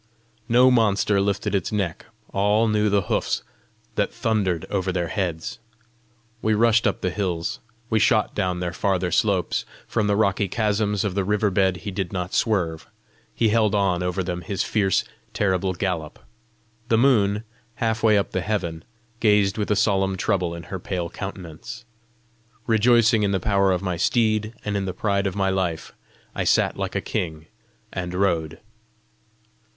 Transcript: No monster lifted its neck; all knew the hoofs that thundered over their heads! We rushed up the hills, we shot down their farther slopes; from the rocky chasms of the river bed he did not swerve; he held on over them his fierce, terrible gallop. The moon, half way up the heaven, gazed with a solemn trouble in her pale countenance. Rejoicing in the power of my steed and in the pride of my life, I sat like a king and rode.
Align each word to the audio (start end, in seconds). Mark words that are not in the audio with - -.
No 0.49 0.71
monster 0.71 1.21
lifted 1.21 1.53
its 1.53 1.71
neck; 1.71 2.07
all 2.33 2.67
knew 2.67 2.89
the 2.89 3.03
hoofs 3.03 3.43
that 3.93 4.11
thundered 4.11 4.65
over 4.71 4.91
their 4.91 5.09
heads! 5.09 5.59
We 6.41 6.55
rushed 6.55 6.87
up 6.87 7.01
the 7.01 7.11
hills, 7.11 7.59
we 7.87 7.99
shot 7.99 8.33
down 8.33 8.61
their 8.61 8.73
farther 8.73 9.11
slopes; 9.11 9.63
from 9.85 10.07
the 10.07 10.15
rocky 10.15 10.47
chasms 10.47 11.03
of 11.03 11.13
the 11.13 11.23
river 11.23 11.51
bed 11.51 11.77
he 11.85 11.91
did 11.91 12.11
not 12.11 12.33
swerve; 12.33 12.87
he 13.35 13.49
held 13.49 13.75
on 13.75 14.01
over 14.01 14.23
them 14.23 14.41
his 14.41 14.63
fierce, 14.63 15.03
terrible 15.35 15.75
gallop. 15.75 16.17
The 16.89 16.97
moon, 16.97 17.43
half 17.75 18.01
way 18.01 18.17
up 18.17 18.31
the 18.31 18.41
heaven, 18.41 18.83
gazed 19.19 19.59
with 19.59 19.69
a 19.69 19.75
solemn 19.75 20.17
trouble 20.17 20.55
in 20.55 20.63
her 20.63 20.79
pale 20.79 21.11
countenance. 21.11 21.85
Rejoicing 22.65 23.21
in 23.21 23.33
the 23.33 23.39
power 23.39 23.71
of 23.71 23.83
my 23.83 23.97
steed 23.97 24.55
and 24.65 24.75
in 24.75 24.85
the 24.85 24.95
pride 24.95 25.27
of 25.27 25.35
my 25.35 25.51
life, 25.51 25.93
I 26.33 26.43
sat 26.43 26.75
like 26.75 26.95
a 26.95 27.01
king 27.01 27.45
and 27.93 28.15
rode. 28.15 28.59